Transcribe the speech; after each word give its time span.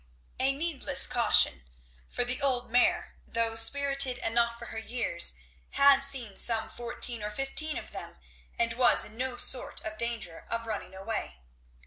A 0.39 0.51
needless 0.51 1.05
caution. 1.05 1.61
For 2.09 2.25
the 2.25 2.41
old 2.41 2.71
mare, 2.71 3.17
though 3.27 3.55
spirited 3.55 4.17
enough 4.17 4.57
for 4.57 4.69
her 4.73 4.79
years, 4.79 5.35
had 5.73 5.99
seen 5.99 6.37
some 6.39 6.69
fourteen 6.69 7.21
or 7.21 7.29
fifteen 7.29 7.77
of 7.77 7.91
them 7.91 8.17
and 8.57 8.73
was 8.73 9.05
in 9.05 9.15
no 9.15 9.37
sort 9.37 9.79
of 9.81 9.99
danger 9.99 10.43
of 10.49 10.65
running 10.65 10.95
away. 10.95 11.41